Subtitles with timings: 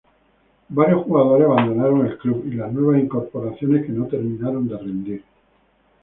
[0.69, 5.23] Varios jugadores abandonaron el club y las nuevas incorporaciones que no terminaron de rendir.